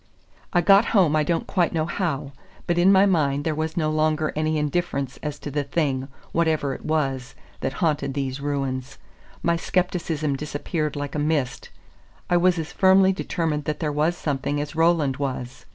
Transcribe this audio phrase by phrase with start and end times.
[0.51, 2.31] I got home I don't quite know how;
[2.65, 6.73] but in my mind there was no longer any indifference as to the thing, whatever
[6.73, 8.97] it was, that haunted these ruins.
[9.43, 11.69] My scepticism disappeared like a mist.
[12.31, 15.67] I was as firmly determined that there was something as Roland was.